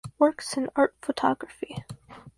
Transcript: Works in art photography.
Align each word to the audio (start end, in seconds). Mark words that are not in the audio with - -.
Works 0.17 0.57
in 0.57 0.67
art 0.75 0.95
photography. 0.99 1.83